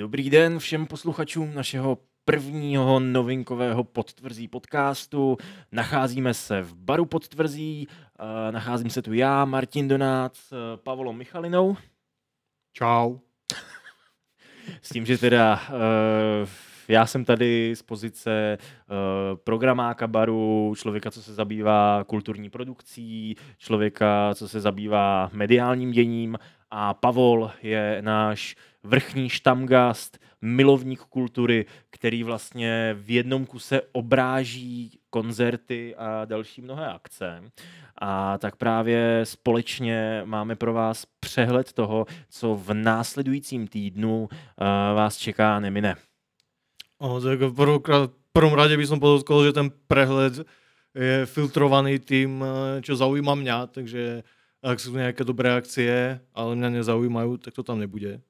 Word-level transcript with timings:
Dobrý 0.00 0.30
den 0.30 0.58
všem 0.58 0.86
posluchačům 0.86 1.54
našeho 1.54 1.98
prvního 2.24 3.00
novinkového 3.00 3.84
podtvrzí 3.84 4.48
podcastu. 4.48 5.36
Nacházíme 5.72 6.34
se 6.34 6.62
v 6.62 6.74
baru 6.74 7.04
podtvrzí, 7.04 7.88
uh, 7.88 8.52
nacházím 8.52 8.90
se 8.90 9.02
tu 9.02 9.12
já, 9.12 9.44
Martin 9.44 9.88
Donát 9.88 10.36
s 10.36 10.76
Pavlou 10.76 11.12
Michalinou. 11.12 11.76
Čau. 12.72 13.18
S 14.82 14.88
tím, 14.88 15.06
že 15.06 15.18
teda 15.18 15.60
uh, 15.68 16.48
já 16.88 17.06
jsem 17.06 17.24
tady 17.24 17.74
z 17.76 17.82
pozice 17.82 18.58
uh, 18.58 19.36
programáka 19.44 20.06
baru, 20.06 20.74
člověka, 20.76 21.10
co 21.10 21.22
se 21.22 21.34
zabývá 21.34 22.04
kulturní 22.04 22.50
produkcí, 22.50 23.36
člověka, 23.58 24.34
co 24.34 24.48
se 24.48 24.60
zabývá 24.60 25.30
mediálním 25.32 25.90
děním 25.90 26.38
a 26.70 26.94
Pavol 26.94 27.50
je 27.62 27.98
náš 28.00 28.56
vrchní 28.82 29.28
štamgast, 29.28 30.18
milovník 30.42 31.00
kultury, 31.00 31.66
který 31.90 32.22
vlastně 32.22 32.96
v 33.00 33.10
jednom 33.10 33.46
kuse 33.46 33.80
obráží 33.92 34.98
koncerty 35.10 35.94
a 35.96 36.24
další 36.24 36.62
mnohé 36.62 36.88
akce. 36.88 37.42
A 38.02 38.38
tak 38.38 38.56
právě 38.56 39.20
společně 39.24 40.22
máme 40.24 40.56
pro 40.56 40.72
vás 40.72 41.06
přehled 41.20 41.72
toho, 41.72 42.06
co 42.30 42.54
v 42.54 42.74
následujícím 42.74 43.68
týdnu 43.68 44.20
uh, 44.20 44.28
vás 44.96 45.16
čeká 45.16 45.60
nemine. 45.60 45.96
O, 46.98 47.20
tak 47.20 47.40
v 47.40 48.08
prvom 48.32 48.54
rade 48.54 48.76
by 48.76 48.86
som 48.86 49.00
podotkol, 49.00 49.44
že 49.44 49.56
ten 49.56 49.72
prehled 49.88 50.46
je 50.94 51.26
filtrovaný 51.26 51.98
tým, 51.98 52.42
eh, 52.42 52.82
čo 52.82 52.96
zaujíma 52.96 53.34
mňa, 53.34 53.58
takže 53.66 54.22
ak 54.62 54.76
sú 54.80 54.92
nejaké 54.92 55.24
dobré 55.24 55.48
akcie, 55.56 56.20
ale 56.36 56.50
mňa 56.56 56.68
nezaujímajú, 56.80 57.40
tak 57.40 57.56
to 57.56 57.64
tam 57.64 57.80
nebude. 57.80 58.20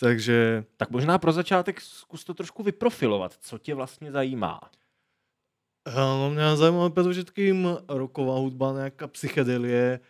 Takže... 0.00 0.64
Tak 0.76 0.90
možná 0.90 1.18
pro 1.18 1.32
začátek 1.32 1.80
zkus 1.80 2.24
to 2.24 2.34
trošku 2.34 2.62
vyprofilovat. 2.62 3.36
Co 3.40 3.58
tě 3.58 3.74
vlastně 3.74 4.12
zajímá? 4.12 4.60
No, 5.96 6.30
mě 6.30 6.56
zajímá 6.56 6.90
především 6.90 7.68
roková 7.88 8.38
hudba, 8.38 8.72
nějaká 8.72 9.08
psychedelie 9.08 10.00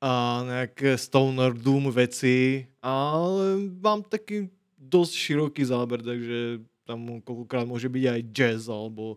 a 0.00 0.42
nějaké 0.44 0.98
stoner 0.98 1.52
doom 1.52 1.92
věci, 1.92 2.66
ale 2.82 3.56
mám 3.80 4.02
taky 4.02 4.50
dost 4.78 5.12
široký 5.12 5.64
záber, 5.64 6.02
takže 6.02 6.60
tam 6.84 7.20
kolikrát 7.20 7.64
může 7.64 7.88
být 7.88 8.08
i 8.08 8.22
jazz 8.22 8.68
alebo 8.68 9.16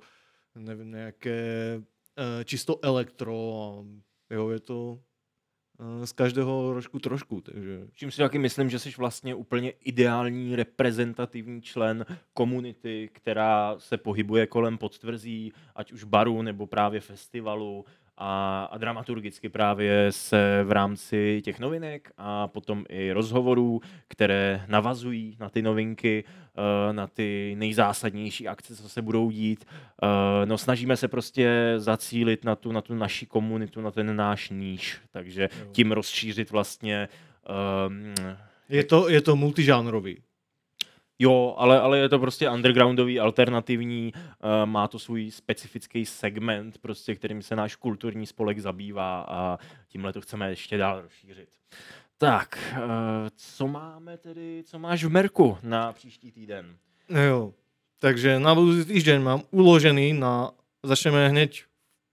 nevím, 0.55 0.91
nějaké 0.91 1.41
uh, 1.77 2.43
čisto 2.43 2.79
elektro 2.81 3.33
a 3.61 3.85
jo, 4.33 4.49
je 4.49 4.59
to 4.59 4.99
z 6.03 6.11
každého 6.11 6.73
rožku 6.73 6.99
trošku. 6.99 7.41
Takže... 7.41 7.87
Čím 7.93 8.11
si 8.11 8.17
taky 8.17 8.37
myslím, 8.37 8.69
že 8.69 8.79
jsi 8.79 8.93
vlastně 8.97 9.35
úplně 9.35 9.69
ideální 9.69 10.55
reprezentativní 10.55 11.61
člen 11.61 12.05
komunity, 12.33 13.09
která 13.13 13.75
se 13.77 13.97
pohybuje 13.97 14.47
kolem 14.47 14.77
podtvrzí, 14.77 15.53
ať 15.75 15.91
už 15.91 16.03
baru 16.03 16.41
nebo 16.41 16.67
právě 16.67 16.99
festivalu 16.99 17.85
a, 18.17 18.63
a 18.71 18.77
dramaturgicky 18.77 19.49
právě 19.49 20.07
se 20.09 20.63
v 20.63 20.71
rámci 20.71 21.41
těch 21.43 21.59
novinek 21.59 22.11
a 22.17 22.47
potom 22.47 22.85
i 22.89 23.11
rozhovorů, 23.11 23.81
které 24.07 24.65
navazují 24.67 25.37
na 25.39 25.49
ty 25.49 25.61
novinky, 25.61 26.23
eh, 26.27 26.93
na 26.93 27.07
ty 27.07 27.55
nejzásadnější 27.57 28.47
akce, 28.47 28.75
co 28.75 28.89
se 28.89 29.01
budou 29.01 29.31
dít. 29.31 29.65
Eh, 29.67 30.45
no 30.45 30.57
snažíme 30.57 30.97
se 30.97 31.07
prostě 31.07 31.73
zacílit 31.77 32.43
na 32.43 32.55
tu, 32.55 32.71
na 32.71 32.81
tu 32.81 32.95
naši 32.95 33.25
komunitu, 33.25 33.81
na 33.81 33.91
ten 33.91 34.15
náš 34.15 34.49
níž, 34.49 35.01
takže 35.11 35.49
tím 35.71 35.91
rozšířit 35.91 36.51
vlastně 36.51 37.09
um, 37.87 38.13
je 38.69 38.83
to, 38.83 39.09
je 39.09 39.21
to 39.21 39.35
multižánrový. 39.35 40.17
Jo, 41.19 41.55
ale, 41.57 41.79
ale 41.79 41.97
je 41.99 42.09
to 42.09 42.19
prostě 42.19 42.49
undergroundový, 42.49 43.19
alternativní, 43.19 44.13
uh, 44.13 44.65
má 44.65 44.87
to 44.87 44.99
svůj 44.99 45.31
specifický 45.31 46.05
segment, 46.05 46.77
prostě, 46.77 47.15
kterým 47.15 47.41
se 47.41 47.55
náš 47.55 47.75
kulturní 47.75 48.25
spolek 48.25 48.59
zabývá 48.59 49.21
a 49.21 49.57
tímhle 49.87 50.13
to 50.13 50.21
chceme 50.21 50.49
ještě 50.49 50.77
dál 50.77 51.01
rozšířit. 51.01 51.49
Tak, 52.17 52.75
uh, 52.77 52.83
co 53.35 53.67
máme 53.67 54.17
tedy, 54.17 54.63
co 54.65 54.79
máš 54.79 55.03
v 55.03 55.09
Merku 55.09 55.57
na 55.63 55.93
příští 55.93 56.31
týden? 56.31 56.77
Jo, 57.27 57.53
takže 57.99 58.39
na 58.39 58.55
budoucí 58.55 58.85
týden 58.85 59.23
mám 59.23 59.41
uložený 59.51 60.13
na, 60.13 60.51
začneme 60.83 61.29
hned 61.29 61.53
v 61.53 61.67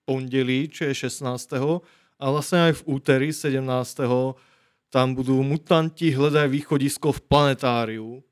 pondělí, 0.04 0.69
čo 0.69 0.84
je 0.84 0.94
16. 0.94 1.53
A 2.19 2.30
vlastně 2.30 2.58
aj 2.58 2.72
v 2.72 2.82
úterý 2.86 3.32
17. 3.32 3.98
tam 4.91 5.14
budou 5.14 5.42
mutanti 5.42 6.10
hledají 6.10 6.50
východisko 6.50 7.12
v 7.12 7.20
planetáriu 7.20 8.22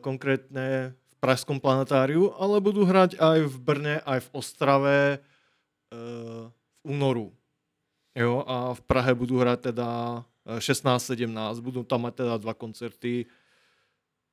konkrétne 0.00 0.92
v 0.92 1.14
Pražskom 1.20 1.60
planetáriu, 1.60 2.34
ale 2.36 2.60
budú 2.60 2.84
hrať 2.84 3.16
aj 3.16 3.38
v 3.48 3.56
Brne, 3.56 3.96
aj 4.04 4.20
v 4.20 4.32
Ostrave 4.32 4.98
uh, 5.18 6.50
v 6.52 6.78
únoru. 6.82 7.32
Jo, 8.12 8.44
a 8.44 8.74
v 8.74 8.80
Prahe 8.84 9.14
budú 9.14 9.40
hrať 9.40 9.72
teda 9.72 10.20
16-17, 10.44 11.58
eh, 11.58 11.60
budou 11.60 11.82
tam 11.84 12.02
mať 12.02 12.14
teda 12.14 12.36
dva 12.36 12.54
koncerty. 12.54 13.26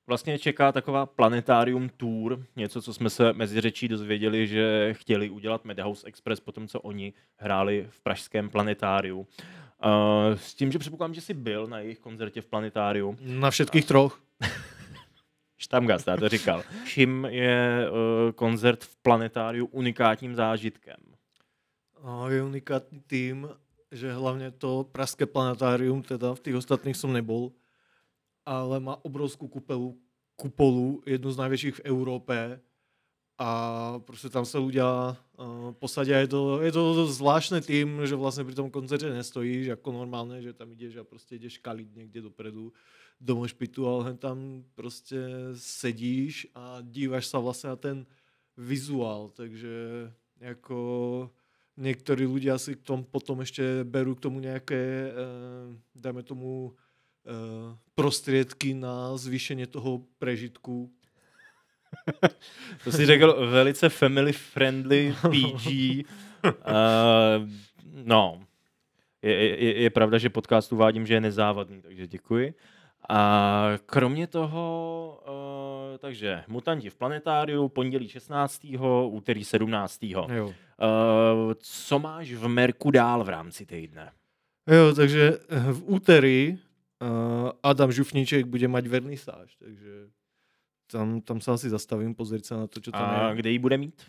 Vlastně 0.07 0.37
čeká 0.37 0.71
taková 0.71 1.05
planetárium 1.05 1.89
tour, 1.89 2.45
něco, 2.55 2.81
co 2.81 2.93
jsme 2.93 3.09
se 3.09 3.33
mezi 3.33 3.61
řečí 3.61 3.87
dozvěděli, 3.87 4.47
že 4.47 4.93
chtěli 4.93 5.29
udělat 5.29 5.65
Madhouse 5.65 6.07
Express 6.07 6.39
po 6.39 6.51
tom, 6.51 6.67
co 6.67 6.81
oni 6.81 7.13
hráli 7.37 7.87
v 7.89 8.01
pražském 8.01 8.49
planetáriu. 8.49 9.19
Uh, 9.19 9.25
s 10.35 10.53
tím, 10.53 10.71
že 10.71 10.79
předpokládám, 10.79 11.13
že 11.13 11.21
jsi 11.21 11.33
byl 11.33 11.67
na 11.67 11.79
jejich 11.79 11.99
koncertě 11.99 12.41
v 12.41 12.45
planetáriu. 12.45 13.17
Na 13.21 13.51
všetkých 13.51 13.85
troch. 13.85 14.21
Štamgast, 15.61 16.07
já 16.07 16.17
to 16.17 16.29
říkal. 16.29 16.63
Čím 16.85 17.25
je 17.29 17.87
uh, 17.89 18.31
koncert 18.31 18.83
v 18.83 18.95
planetáriu 18.95 19.65
unikátním 19.65 20.35
zážitkem? 20.35 20.95
Je 22.27 22.43
unikátní 22.43 22.99
tým, 23.07 23.49
že 23.91 24.13
hlavně 24.13 24.51
to 24.51 24.87
pražské 24.91 25.25
planetárium, 25.25 26.01
teda 26.01 26.33
v 26.33 26.39
těch 26.39 26.55
ostatních 26.55 26.97
jsem 26.97 27.13
nebol, 27.13 27.51
ale 28.45 28.79
má 28.79 29.05
obrovskou 29.05 29.47
kupelu, 29.47 29.97
kupolu, 30.35 31.03
jednu 31.05 31.31
z 31.31 31.37
největších 31.37 31.75
v 31.75 31.81
Evropě 31.83 32.59
a 33.37 33.99
prostě 33.99 34.29
tam 34.29 34.45
se 34.45 34.57
ľudia 34.57 35.15
uh, 35.37 35.71
posadí. 35.71 36.11
Je 36.11 36.27
to, 36.27 36.61
je 36.61 36.71
to 36.71 37.07
zvláštné 37.07 37.61
tým, 37.61 38.07
že 38.07 38.15
vlastně 38.15 38.43
při 38.43 38.55
tom 38.55 38.71
koncertě 38.71 39.09
nestojíš 39.09 39.67
jako 39.67 39.91
normálně, 39.91 40.41
že 40.41 40.53
tam 40.53 40.71
jdeš 40.71 40.95
a 40.95 41.03
prostě 41.03 41.35
jdeš 41.35 41.57
kalit 41.57 41.95
někde 41.95 42.21
dopredu 42.21 42.73
do 43.19 43.35
mošpitu, 43.35 43.87
ale 43.87 44.13
tam 44.13 44.63
prostě 44.75 45.17
sedíš 45.55 46.47
a 46.55 46.77
díváš 46.81 47.25
se 47.25 47.37
vlastně 47.37 47.69
na 47.69 47.75
ten 47.75 48.05
vizuál, 48.57 49.29
takže 49.29 49.69
jako 50.39 51.31
některý 51.77 52.25
ľudia 52.25 52.57
si 52.59 52.75
k 52.75 52.83
tomu 52.83 53.03
potom 53.03 53.39
ještě 53.39 53.83
berou 53.83 54.15
k 54.15 54.19
tomu 54.19 54.39
nějaké, 54.39 55.11
uh, 55.11 55.75
dáme 55.95 56.23
tomu, 56.23 56.67
uh, 56.67 57.75
prostriedky 57.95 58.73
na 58.73 59.17
zvýšení 59.17 59.65
toho 59.65 60.03
prežitku, 60.19 60.91
to 62.83 62.91
si 62.91 63.05
řekl 63.05 63.47
velice 63.49 63.89
family 63.89 64.33
friendly 64.33 65.15
PG. 65.21 65.67
Uh, 66.45 66.51
no, 68.03 68.43
je, 69.21 69.33
je, 69.65 69.81
je 69.81 69.89
pravda, 69.89 70.17
že 70.17 70.29
podcast 70.29 70.73
uvádím, 70.73 71.05
že 71.05 71.13
je 71.13 71.21
nezávadný, 71.21 71.81
takže 71.81 72.07
děkuji. 72.07 72.53
A 73.09 73.71
kromě 73.85 74.27
toho, 74.27 75.23
uh, 75.91 75.97
takže 75.97 76.43
Mutanti 76.47 76.89
v 76.89 76.95
planetáriu, 76.95 77.67
pondělí 77.67 78.09
16. 78.09 78.61
úterý 79.05 79.43
17. 79.43 80.03
Jo. 80.03 80.45
Uh, 80.45 80.53
co 81.59 81.99
máš 81.99 82.31
v 82.31 82.47
Merku 82.47 82.91
dál 82.91 83.23
v 83.23 83.29
rámci 83.29 83.65
týdne? 83.65 84.11
Jo, 84.71 84.95
takže 84.95 85.37
v 85.71 85.83
úterý 85.85 86.57
uh, 87.01 87.49
Adam 87.63 87.91
Žufníček 87.91 88.45
bude 88.45 88.67
mať 88.67 88.87
vernisáž, 88.87 89.55
takže 89.55 90.07
tam, 90.91 91.21
tam 91.21 91.41
se 91.41 91.51
asi 91.51 91.69
zastavím, 91.69 92.15
pozrieť 92.15 92.45
se 92.45 92.53
na 92.55 92.67
to, 92.67 92.81
co 92.81 92.91
tam 92.91 93.01
A 93.09 93.29
je. 93.29 93.35
kde 93.35 93.49
ji 93.49 93.59
bude 93.59 93.77
mít? 93.77 94.03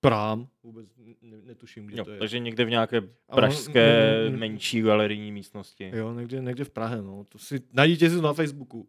Prám, 0.00 0.48
vůbec 0.62 0.88
netuším, 1.22 1.86
kde 1.86 1.98
jo, 1.98 2.04
to 2.04 2.10
je. 2.10 2.18
Takže 2.18 2.38
někde 2.38 2.64
v 2.64 2.70
nějaké 2.70 3.00
pražské 3.26 3.86
ne, 3.86 4.24
ne, 4.24 4.30
ne, 4.30 4.36
menší 4.36 4.82
galerijní 4.82 5.32
místnosti. 5.32 5.90
Jo, 5.94 6.14
někde, 6.14 6.40
někde 6.40 6.64
v 6.64 6.70
Prahe, 6.70 7.02
no. 7.02 7.24
To 7.24 7.38
si, 7.38 7.60
najděte 7.72 8.10
si 8.10 8.22
na 8.22 8.32
Facebooku. 8.32 8.88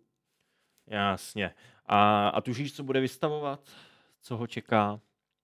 Jasně. 0.88 1.54
A, 1.86 2.30
a 2.30 2.42
tušíš, 2.42 2.74
co 2.74 2.84
bude 2.84 3.00
vystavovat? 3.00 3.70
Co 4.22 4.38
ho 4.38 4.48
čeká? 4.48 5.02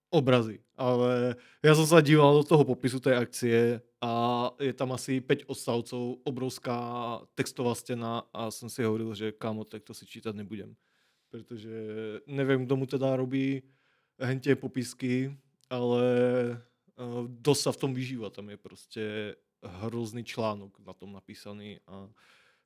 Obrazy. 0.09 0.59
Ale 0.75 1.35
já 1.63 1.75
jsem 1.75 1.85
se 1.85 2.01
díval 2.01 2.38
do 2.38 2.44
toho 2.44 2.65
popisu 2.65 3.00
té 3.00 3.15
akcie 3.15 3.81
a 4.01 4.51
je 4.59 4.73
tam 4.73 4.91
asi 4.91 5.21
5 5.21 5.44
odstavců, 5.47 6.21
obrovská 6.23 7.19
textová 7.35 7.75
stěna 7.75 8.23
a 8.33 8.51
jsem 8.51 8.69
si 8.69 8.83
hovoril, 8.83 9.15
že 9.15 9.31
kámo, 9.31 9.63
tak 9.63 9.83
to 9.83 9.94
si 9.94 10.06
čítat 10.06 10.35
nebudem 10.35 10.75
protože 11.35 11.69
nevím, 12.27 12.65
kdo 12.65 12.75
mu 12.75 12.85
teda 12.85 13.15
robí 13.15 13.61
hentě 14.19 14.56
popisky, 14.56 15.38
ale 15.69 16.03
uh, 16.97 17.27
dost 17.27 17.62
se 17.62 17.71
v 17.71 17.77
tom 17.77 17.94
vyžívá. 17.94 18.29
Tam 18.29 18.50
je 18.50 18.57
prostě 18.57 19.35
hrozný 19.63 20.23
článok 20.23 20.79
na 20.79 20.94
tom 20.94 21.13
napísaný 21.13 21.79
a 21.88 22.09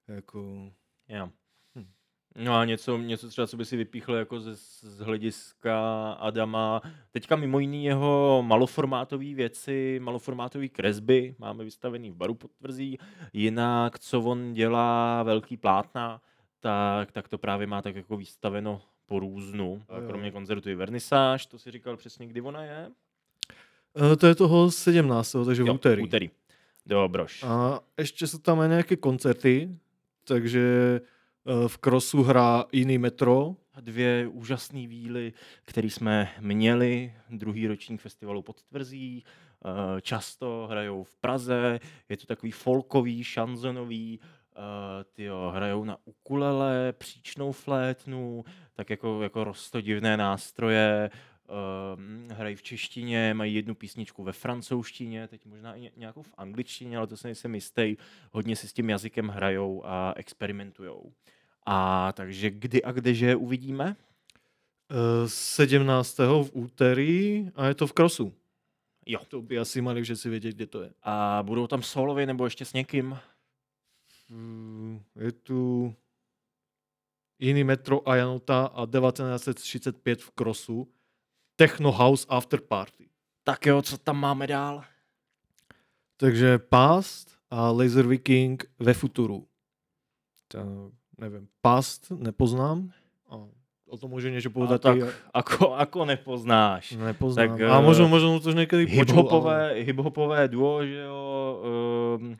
jako... 0.07 0.71
Jo. 1.07 1.29
Hm. 1.75 1.91
No 2.35 2.55
a 2.55 2.65
něco, 2.65 2.97
něco 2.97 3.29
třeba, 3.29 3.47
co 3.47 3.57
by 3.57 3.65
si 3.65 3.77
vypíchl 3.77 4.13
jako 4.13 4.39
ze, 4.39 4.55
z 4.55 4.99
hlediska 4.99 6.11
Adama. 6.11 6.81
Teďka 7.11 7.35
mimo 7.35 7.59
jiný 7.59 7.85
jeho 7.85 8.43
maloformátové 8.47 9.33
věci, 9.33 9.99
maloformátové 10.03 10.67
kresby 10.67 11.35
máme 11.39 11.63
vystavený 11.63 12.11
v 12.11 12.15
baru 12.15 12.33
potvrzí. 12.33 12.97
Jinak, 13.33 13.99
co 13.99 14.21
on 14.21 14.53
dělá 14.53 15.23
velký 15.23 15.57
plátna, 15.57 16.21
tak, 16.59 17.11
tak 17.11 17.27
to 17.27 17.37
právě 17.37 17.67
má 17.67 17.81
tak 17.81 17.95
jako 17.95 18.17
vystaveno 18.17 18.81
po 19.09 19.19
různu. 19.19 19.83
A 19.89 20.07
kromě 20.07 20.31
koncertu 20.31 20.69
i 20.69 20.75
vernisáž, 20.75 21.45
to 21.45 21.59
si 21.59 21.71
říkal 21.71 21.97
přesně, 21.97 22.27
kdy 22.27 22.41
ona 22.41 22.63
je? 22.63 22.91
E, 24.13 24.15
to 24.15 24.27
je 24.27 24.35
toho 24.35 24.71
17. 24.71 25.35
takže 25.45 25.61
Jo, 25.61 25.73
v 25.73 25.75
úterý. 25.75 26.03
úterý. 26.03 26.29
Dobroš. 26.85 27.43
A 27.43 27.79
ještě 27.99 28.27
jsou 28.27 28.37
tam 28.37 28.69
nějaké 28.69 28.95
koncerty, 28.95 29.69
takže 30.23 31.01
e, 31.65 31.67
v 31.67 31.77
Krosu 31.77 32.23
hrá 32.23 32.65
jiný 32.71 32.97
metro. 32.97 33.55
Dvě 33.81 34.27
úžasné 34.27 34.87
víly, 34.87 35.33
které 35.65 35.87
jsme 35.89 36.29
měli, 36.39 37.13
druhý 37.29 37.67
ročník 37.67 38.01
festivalu 38.01 38.41
pod 38.41 38.63
Tvrzí, 38.63 39.23
eh, 39.65 40.01
často 40.01 40.67
hrajou 40.71 41.03
v 41.03 41.15
Praze, 41.15 41.79
je 42.09 42.17
to 42.17 42.25
takový 42.25 42.51
folkový, 42.51 43.23
šanzonový, 43.23 44.19
eh, 44.23 44.27
tyjo, 45.13 45.51
hrajou 45.55 45.83
na 45.83 45.97
ukulele, 46.05 46.93
příčnou 46.93 47.51
flétnu, 47.51 48.43
tak 48.73 48.89
jako, 48.89 49.23
jako 49.23 49.43
rostodivné 49.43 50.17
nástroje, 50.17 51.09
eh, 51.13 52.33
hrají 52.33 52.55
v 52.55 52.63
češtině, 52.63 53.33
mají 53.33 53.55
jednu 53.55 53.75
písničku 53.75 54.23
ve 54.23 54.31
francouzštině, 54.31 55.27
teď 55.27 55.45
možná 55.45 55.75
i 55.75 55.81
ně- 55.81 55.91
nějakou 55.97 56.21
v 56.21 56.33
angličtině, 56.37 56.97
ale 56.97 57.07
to 57.07 57.17
se 57.17 57.27
nejsem 57.27 57.55
jistý. 57.55 57.95
Hodně 58.31 58.55
si 58.55 58.67
s 58.67 58.73
tím 58.73 58.89
jazykem 58.89 59.27
hrajou 59.27 59.85
a 59.85 60.13
experimentujou. 60.15 61.11
A 61.65 62.11
takže 62.15 62.49
kdy 62.49 62.83
a 62.83 62.91
kdeže 62.91 63.35
uvidíme? 63.35 63.95
E, 64.91 65.29
17. 65.29 66.43
v 66.43 66.49
úterý 66.53 67.49
a 67.55 67.65
je 67.67 67.75
to 67.75 67.87
v 67.87 67.93
Krosu. 67.93 68.33
Jo. 69.05 69.19
To 69.27 69.41
by 69.41 69.59
asi 69.59 69.81
mali 69.81 70.03
všetci 70.03 70.29
vědět, 70.29 70.55
kde 70.55 70.67
to 70.67 70.81
je. 70.81 70.91
A 71.03 71.43
budou 71.43 71.67
tam 71.67 71.83
solově 71.83 72.25
nebo 72.25 72.45
ještě 72.45 72.65
s 72.65 72.73
někým? 72.73 73.17
Mm, 74.29 74.99
Je 75.15 75.31
tu 75.31 75.93
jiný 77.39 77.63
metro 77.63 78.09
a 78.09 78.15
Janota 78.15 78.65
a 78.65 78.85
1935 78.85 80.21
v 80.21 80.31
Krosu. 80.31 80.87
Techno 81.55 81.91
House 81.91 82.25
After 82.29 82.61
Party. 82.61 83.09
Tak 83.43 83.65
jo, 83.65 83.81
co 83.81 83.97
tam 83.97 84.17
máme 84.19 84.47
dál? 84.47 84.83
Takže 86.17 86.57
Past 86.57 87.31
a 87.51 87.71
Laser 87.71 88.07
Viking 88.07 88.63
ve 88.79 88.93
Futuru. 88.93 89.47
To, 90.47 90.57
nevím, 91.17 91.47
Past 91.61 92.11
nepoznám. 92.11 92.91
A 93.29 93.35
o 93.87 93.97
tom 93.97 94.09
může 94.11 94.31
něco 94.31 94.49
povedat. 94.49 94.81
tak 94.81 94.97
ako, 95.33 95.73
ako 95.75 96.05
nepoznáš. 96.05 96.91
Nepoznám. 96.91 97.49
tak, 97.49 97.59
Tak, 97.59 97.69
a 97.69 97.79
eh, 97.79 97.83
možno, 97.85 98.07
možno 98.07 98.39
to 98.39 98.49
už 98.49 98.55
někdy 98.55 98.85
počul, 98.87 98.95
ale- 98.95 99.03
Hiphopové, 99.03 99.73
hiphopové 99.73 100.47
duo, 100.47 100.85
že 100.85 100.95
jo, 100.95 101.61
um, 102.19 102.37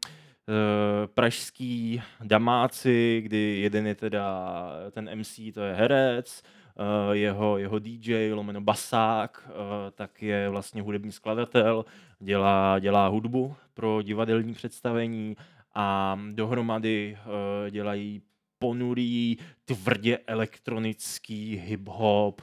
pražský 1.13 2.01
damáci, 2.24 3.22
kdy 3.25 3.60
jeden 3.62 3.88
je 3.88 3.96
teda 3.96 4.50
ten 4.92 5.10
MC, 5.16 5.40
to 5.54 5.62
je 5.62 5.74
herec, 5.74 6.44
uh, 6.75 7.12
jeho, 7.12 7.57
jeho 7.57 7.80
DJ, 7.80 8.31
lomeno 8.34 8.62
basák, 8.62 9.50
uh, 9.50 9.56
tak 9.92 10.22
je 10.22 10.50
vlastně 10.50 10.81
hudební 10.81 11.12
skladatel, 11.12 11.86
dělá, 12.19 12.80
dělá 12.80 13.07
hudbu 13.07 13.56
pro 13.74 14.01
divadelní 14.01 14.54
představení 14.54 15.36
a 15.75 16.19
dohromady 16.31 17.18
dělají 17.69 18.22
ponurý, 18.60 19.38
tvrdě 19.66 20.18
elektronický 20.28 21.63
hip-hop, 21.68 22.34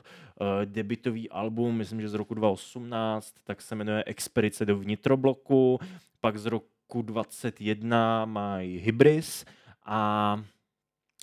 debitový 0.65 1.31
album, 1.31 1.77
myslím, 1.77 2.01
že 2.01 2.09
z 2.09 2.15
roku 2.15 2.35
2018, 2.35 3.35
tak 3.45 3.63
se 3.63 3.75
jmenuje 3.75 4.05
Expedice 4.05 4.67
do 4.67 4.79
vnitrobloku, 4.79 5.79
pak 6.21 6.39
z 6.39 6.47
roku 6.47 6.76
2021 7.03 8.25
mají 8.25 8.79
Hybris 8.79 9.45
a 9.85 10.41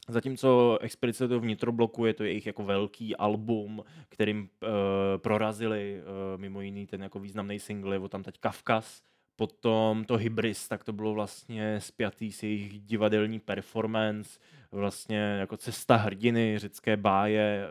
Zatímco 0.07 0.77
Expedice 0.81 1.27
do 1.27 1.39
vnitrobloku 1.39 2.05
je 2.05 2.13
to 2.13 2.23
jejich 2.23 2.45
jako 2.45 2.63
velký 2.63 3.15
album, 3.15 3.83
kterým 4.09 4.39
uh, 4.39 4.69
prorazili 5.17 6.01
uh, 6.01 6.41
mimo 6.41 6.61
jiný 6.61 6.87
ten 6.87 7.03
jako 7.03 7.19
významný 7.19 7.59
single, 7.59 7.95
je 7.95 8.09
tam 8.09 8.23
teď 8.23 8.37
Kavkaz, 8.39 9.01
potom 9.35 10.05
to 10.05 10.17
Hybris, 10.17 10.67
tak 10.67 10.83
to 10.83 10.93
bylo 10.93 11.13
vlastně 11.13 11.79
spjatý 11.79 12.31
s 12.31 12.43
jejich 12.43 12.79
divadelní 12.79 13.39
performance, 13.39 14.39
vlastně 14.71 15.17
jako 15.17 15.57
cesta 15.57 15.95
hrdiny, 15.95 16.59
řecké 16.59 16.97
báje 16.97 17.67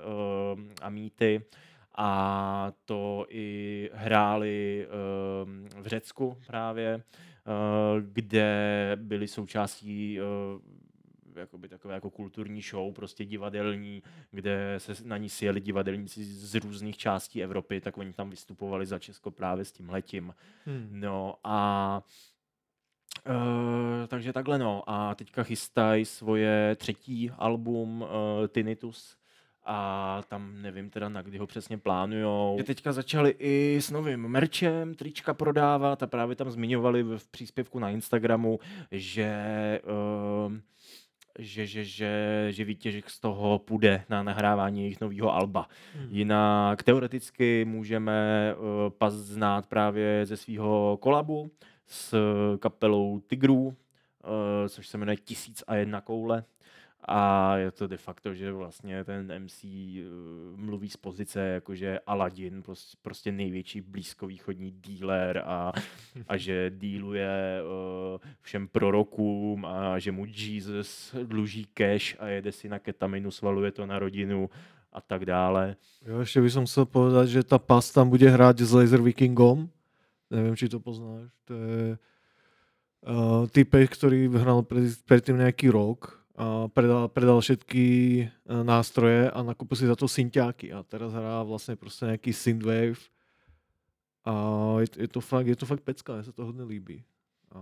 uh, 0.55 0.61
a 0.83 0.91
mýty 0.91 1.43
a 1.95 2.73
to 2.85 3.27
i 3.29 3.91
hráli 3.95 4.87
um, 5.45 5.83
v 5.83 5.87
Řecku 5.87 6.39
právě, 6.47 6.97
uh, 6.97 8.03
kde 8.03 8.93
byli 9.01 9.29
součástí 9.29 10.19
uh, 10.21 10.27
jakoby 11.37 11.69
takové 11.69 11.95
jako 11.95 12.11
kulturní 12.11 12.63
show, 12.63 12.95
prostě 12.95 13.25
divadelní, 13.25 14.03
kde 14.31 14.75
se 14.79 14.93
na 15.05 15.17
ní 15.17 15.29
sjeli 15.29 15.61
divadelníci 15.61 16.25
z 16.25 16.55
různých 16.55 16.97
částí 16.97 17.43
Evropy, 17.43 17.81
tak 17.81 17.99
oni 17.99 18.13
tam 18.13 18.31
vystupovali 18.31 18.87
za 18.87 18.99
Česko 18.99 19.31
právě 19.31 19.65
s 19.65 19.73
tím 19.73 19.91
letím. 19.91 20.35
Hmm. 20.65 20.89
No 20.93 21.35
a 21.45 22.03
Uh, 23.27 24.07
takže 24.07 24.33
takhle 24.33 24.59
no. 24.59 24.83
A 24.87 25.15
teďka 25.15 25.43
chystají 25.43 26.05
svoje 26.05 26.77
třetí 26.77 27.31
album 27.31 28.03
uh, 28.03 28.09
Tinnitus 28.49 29.17
a 29.65 30.21
tam 30.29 30.63
nevím 30.63 30.91
teda 30.91 31.09
na 31.09 31.23
kdy 31.23 31.39
ho 31.39 31.47
přesně 31.47 31.79
plánujou. 31.79 32.55
Je 32.59 32.65
teďka 32.65 32.93
začali 32.93 33.35
i 33.39 33.79
s 33.81 33.91
novým 33.91 34.21
merčem, 34.21 34.95
trička 34.95 35.35
prodávat 35.35 36.03
a 36.03 36.07
právě 36.07 36.37
tam 36.37 36.51
zmiňovali 36.51 37.03
v 37.03 37.19
v 37.19 37.29
příspěvku 37.29 37.79
na 37.79 37.91
Instagramu, 37.91 38.59
že 38.91 39.81
uh, 40.47 40.53
že, 41.39 41.67
že, 41.67 41.85
že, 41.85 42.47
že 42.51 42.65
výtěžek 42.65 43.11
z 43.11 43.21
toho 43.21 43.59
půjde 43.59 44.05
na 44.09 44.23
nahrávání 44.23 44.81
jejich 44.81 45.01
nového 45.01 45.35
alba. 45.35 45.69
Hmm. 45.95 46.09
Jinak 46.11 46.83
teoreticky 46.83 47.65
můžeme 47.65 48.55
uh, 48.55 48.91
pas 48.91 49.15
znát 49.15 49.67
právě 49.67 50.27
ze 50.27 50.37
svého 50.37 50.99
kolabu 51.01 51.51
s 51.87 52.17
kapelou 52.59 53.21
Tigrů, 53.21 53.67
uh, 53.67 53.75
což 54.69 54.89
se 54.89 54.99
jmenuje 54.99 55.17
Tisíc 55.17 55.65
a 55.67 55.75
jedna 55.75 56.01
koule. 56.01 56.45
A 57.09 57.57
je 57.57 57.71
to 57.71 57.87
de 57.87 57.97
facto, 57.97 58.35
že 58.35 58.53
vlastně 58.53 59.05
ten 59.05 59.45
MC 59.45 59.65
uh, 59.65 59.71
mluví 60.57 60.89
z 60.89 60.97
pozice, 60.97 61.41
jakože 61.41 61.99
Aladdin, 62.07 62.63
prostě, 63.03 63.33
největší 63.33 63.81
blízkovýchodní 63.81 64.71
dealer 64.71 65.43
a, 65.47 65.73
a 66.29 66.37
že 66.37 66.71
díluje 66.71 67.63
uh, 67.63 68.21
všem 68.41 68.69
prorokům 68.69 69.67
a 69.67 69.99
že 69.99 70.13
mu 70.13 70.27
Jesus 70.29 71.15
dluží 71.23 71.67
cash 71.75 72.17
a 72.19 72.27
jede 72.27 72.53
si 72.53 72.69
na 72.69 72.79
ketaminu, 72.79 73.31
svaluje 73.31 73.73
to 73.73 73.87
na 73.87 73.99
rodinu 73.99 74.51
a 74.93 75.01
tak 75.01 75.25
dále. 75.25 75.77
Jo, 76.07 76.21
ještě 76.21 76.41
bych 76.41 76.57
musel 76.57 76.87
povedat, 76.87 77.29
že 77.29 77.43
ta 77.43 77.59
pas 77.59 77.91
tam 77.91 78.09
bude 78.09 78.31
hrát 78.31 78.59
s 78.61 78.73
Laser 78.73 79.03
Vikingom. 79.03 79.69
Nevím, 80.31 80.57
či 80.57 80.69
to 80.69 80.81
poznáš. 80.81 81.31
To 81.45 81.55
je 81.55 81.99
uh, 83.09 83.47
typek, 83.47 83.91
který 83.91 84.29
před- 84.29 85.05
předtím 85.05 85.37
nějaký 85.37 85.69
rok 85.69 86.22
predal, 86.75 87.09
predal 87.09 87.41
všetky 87.41 87.85
uh, 88.45 88.65
nástroje 88.65 89.31
a 89.31 89.43
nakupil 89.43 89.77
si 89.77 89.87
za 89.87 89.97
to 89.97 90.09
synťáky 90.09 90.73
a 90.73 90.83
teraz 90.83 91.13
hrá 91.13 91.43
vlastně 91.43 91.77
prostě 91.77 92.05
nějaký 92.05 92.33
synthwave 92.33 93.01
a 94.25 94.33
je, 94.81 94.87
je, 94.97 95.09
to 95.09 95.21
fakt, 95.21 95.47
je 95.47 95.57
to 95.57 95.67
fakt 95.67 95.81
pecka, 95.81 96.15
mně 96.15 96.23
se 96.23 96.33
to 96.33 96.45
hodně 96.45 96.63
líbí. 96.63 97.05
A, 97.55 97.59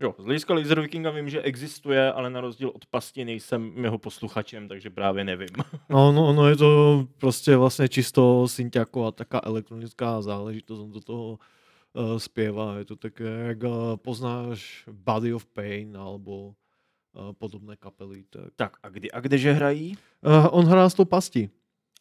Jo, 0.00 0.14
z 0.18 0.24
hlediska 0.24 0.54
Laser 0.54 0.80
Vikinga 0.80 1.10
vím, 1.10 1.28
že 1.28 1.42
existuje, 1.42 2.12
ale 2.12 2.30
na 2.30 2.40
rozdíl 2.40 2.72
od 2.74 2.86
Pasti 2.86 3.24
nejsem 3.24 3.84
jeho 3.84 3.98
posluchačem, 3.98 4.68
takže 4.68 4.90
právě 4.90 5.24
nevím. 5.24 5.48
No, 5.90 6.12
no, 6.12 6.32
no 6.32 6.48
je 6.48 6.56
to 6.56 7.04
prostě 7.18 7.56
vlastně 7.56 7.88
čisto 7.88 8.48
synťáková 8.48 9.12
taká 9.12 9.40
elektronická 9.44 10.22
záležitost, 10.22 10.80
on 10.80 10.90
do 10.92 11.00
toho 11.00 11.38
uh, 11.92 12.16
zpěvá, 12.18 12.76
je 12.76 12.84
to 12.84 12.96
také, 12.96 13.24
jak 13.24 13.62
uh, 13.62 13.96
poznáš 13.96 14.84
Body 14.92 15.34
of 15.34 15.46
Pain 15.46 15.96
alebo 15.96 16.54
podobné 17.32 17.76
kapely. 17.76 18.24
Tak. 18.30 18.52
tak 18.56 18.72
a 18.82 18.88
kdy 18.88 19.10
a 19.10 19.20
kdeže 19.20 19.52
hrají? 19.52 19.96
Uh, 20.26 20.46
on 20.50 20.66
hrá 20.66 20.88
s 20.88 20.94
tou 20.94 21.04
pastí. 21.04 21.50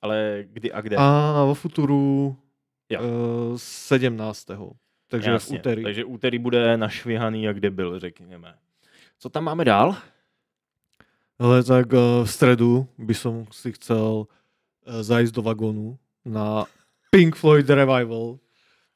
Ale 0.01 0.43
kdy 0.47 0.71
a 0.71 0.81
kde? 0.81 0.95
A 0.95 1.43
vo 1.45 1.53
Futuru 1.53 2.35
uh, 2.99 3.57
17. 3.57 4.47
Takže 5.07 5.29
v 5.29 5.33
Jasně, 5.33 5.59
úterý. 5.59 5.83
Takže 5.83 6.05
úterý 6.05 6.39
bude 6.39 6.77
našvihaný, 6.77 7.43
jak 7.43 7.55
kde 7.55 7.69
byl, 7.69 7.99
řekněme. 7.99 8.55
Co 9.19 9.29
tam 9.29 9.43
máme 9.43 9.65
dál? 9.65 9.95
Ale 11.39 11.63
tak 11.63 11.93
uh, 11.93 11.99
v 12.25 12.31
středu 12.31 12.87
by 12.97 13.13
som 13.13 13.45
si 13.51 13.71
chcel 13.71 14.25
uh, 14.25 14.25
zajít 15.01 15.31
do 15.31 15.41
vagónu 15.41 15.97
na 16.25 16.65
Pink 17.09 17.35
Floyd 17.35 17.69
Revival. 17.69 18.37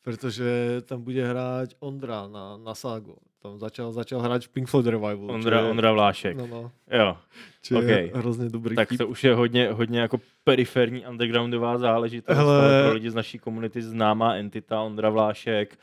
Protože 0.06 0.82
tam 0.86 1.02
bude 1.02 1.28
hrát 1.28 1.70
Ondra 1.80 2.28
na, 2.28 2.58
na 2.58 2.76
Ságo. 2.76 3.16
Tam 3.42 3.58
začal, 3.60 3.92
začal 3.92 4.20
hrát 4.22 4.44
v 4.44 4.50
Pink 4.50 4.68
Floyd 4.68 4.86
Revival. 4.88 5.32
Ondra, 5.32 5.60
je- 5.60 5.70
Ondra 5.70 5.92
Vlášek. 5.92 6.38
No, 6.38 6.48
no. 6.48 6.72
Jo, 6.92 7.18
Čo 7.62 7.82
je 7.82 8.06
OK. 8.10 8.16
hrozně 8.16 8.50
dobrý 8.50 8.76
tak 8.76 8.90
to 8.98 9.08
už 9.08 9.24
je 9.24 9.34
hodně, 9.36 9.72
hodně 9.72 10.00
jako 10.00 10.20
periferní 10.44 11.06
undergroundová 11.08 11.78
záležitost, 11.78 12.38
Hele. 12.38 12.84
pro 12.84 12.94
lidi 12.94 13.10
z 13.12 13.16
naší 13.16 13.40
komunity 13.40 13.82
známá 13.82 14.36
entita 14.36 14.82
Ondra 14.82 15.10
Vlášek, 15.10 15.78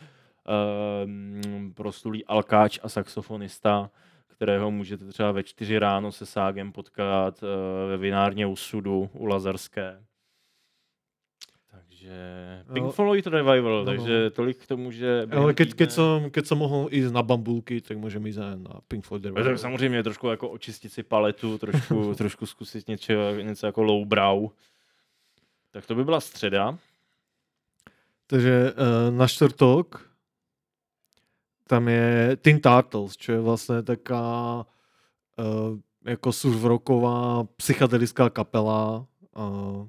um, 1.05 1.73
proslulý 1.75 2.25
alkáč 2.25 2.79
a 2.83 2.89
saxofonista, 2.89 3.91
kterého 4.27 4.71
můžete 4.71 5.05
třeba 5.05 5.33
ve 5.33 5.43
čtyři 5.43 5.79
ráno 5.79 6.13
se 6.13 6.27
Ságem 6.27 6.73
potkat 6.73 7.43
uh, 7.43 7.49
ve 7.89 7.97
vinárně 7.97 8.47
u 8.47 8.57
Sudu, 8.57 9.11
u 9.13 9.27
Lazarské. 9.27 9.99
Takže 12.03 12.65
Pink 12.75 12.87
No. 12.87 12.93
Floyd 12.93 13.27
Revival, 13.27 13.73
No, 13.73 13.85
no. 13.85 13.91
takže 13.95 14.31
tolik 14.31 14.59
k 14.59 14.67
tomu, 14.67 14.91
že... 14.91 15.23
Ale 15.31 15.55
keď, 15.55 15.75
keď, 15.79 15.91
som, 15.95 16.31
keď 16.35 16.45
som 16.51 16.59
mohl 16.59 16.91
ísť 16.91 17.15
na 17.15 17.23
bambulky, 17.23 17.79
tak 17.79 17.95
môžem 17.95 18.19
ísť 18.27 18.39
aj 18.43 18.57
na 18.59 18.75
Pink 18.91 19.07
Floyd 19.07 19.23
Revival. 19.23 19.45
tak 19.45 19.59
samozřejmě 19.59 20.03
trošku 20.03 20.27
jako 20.29 20.49
očistit 20.51 20.93
si 20.93 21.03
paletu, 21.03 21.59
trošku, 21.59 22.15
trošku 22.19 22.47
zkusit 22.47 22.89
něco, 22.89 23.13
něco 23.43 23.67
jako 23.67 23.83
lowbrow. 23.83 24.51
Tak 25.71 25.87
to 25.87 25.95
by 25.95 26.05
byla 26.05 26.21
středa. 26.21 26.79
Takže 28.27 28.73
uh, 28.73 29.15
na 29.17 29.29
štvrtok 29.29 30.09
tam 31.67 31.89
je 31.89 32.37
Teen 32.37 32.61
Turtles, 32.61 33.17
čo 33.17 33.33
je 33.33 33.41
vlastne 33.41 33.81
taká 33.83 34.61
uh, 35.39 35.79
jako 36.05 36.33
surfrocková 36.33 37.45
psychedelická 37.57 38.29
kapela 38.31 39.07
uh, 39.37 39.87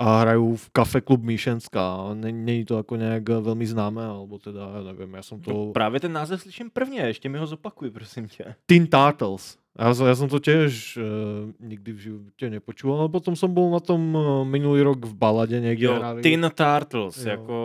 a 0.00 0.24
hrajú 0.24 0.56
v 0.56 0.66
Kafe 0.72 1.00
Klub 1.04 1.20
Míšenská. 1.20 2.16
Není 2.16 2.64
to 2.64 2.76
jako 2.76 2.96
nějak 2.96 3.28
velmi 3.28 3.66
známé, 3.66 4.06
alebo 4.06 4.38
teda, 4.38 4.72
já 4.74 4.82
nevím, 4.82 5.14
já 5.14 5.22
jsem 5.22 5.40
to... 5.40 5.50
To... 5.52 5.72
Právě 5.72 6.00
ten 6.00 6.12
název 6.12 6.40
slyším 6.40 6.70
prvně, 6.70 7.00
ještě 7.00 7.28
mi 7.28 7.38
ho 7.38 7.46
zopakuj, 7.46 7.90
prosím 7.90 8.28
tě. 8.28 8.54
Teen 8.66 8.86
Turtles. 8.86 9.60
Já, 9.78 9.94
ja 9.94 10.14
som 10.18 10.26
to 10.26 10.42
tiež 10.42 10.98
uh, 10.98 11.54
nikdy 11.62 11.94
v 11.94 11.98
živote 11.98 12.50
nepočul, 12.50 12.90
ale 12.90 13.06
potom 13.06 13.38
som 13.38 13.54
bol 13.54 13.70
na 13.70 13.78
tom 13.78 14.02
uh, 14.12 14.42
minulý 14.42 14.82
rok 14.82 15.06
v 15.06 15.14
balade 15.14 15.62
niekde 15.62 15.86
Jo, 15.86 15.94
hrali. 15.94 16.20
Tin 16.26 16.42
Turtles, 16.42 17.14
Jo. 17.22 17.30
jako 17.30 17.56